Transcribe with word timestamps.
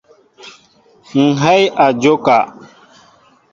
Ŋhɛy 1.25 1.63
a 1.83 1.85
njóka. 1.95 2.37